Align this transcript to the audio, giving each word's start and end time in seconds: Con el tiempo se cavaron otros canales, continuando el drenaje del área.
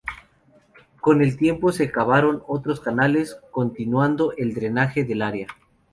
Con 0.99 1.21
el 1.21 1.37
tiempo 1.37 1.71
se 1.71 1.91
cavaron 1.91 2.41
otros 2.47 2.79
canales, 2.79 3.37
continuando 3.51 4.33
el 4.35 4.55
drenaje 4.55 5.03
del 5.03 5.21
área. 5.21 5.45